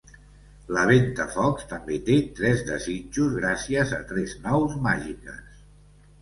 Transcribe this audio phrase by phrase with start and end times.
[0.75, 5.63] La Ventafocs també té tres desitjos gràcies a tres nous màgiques.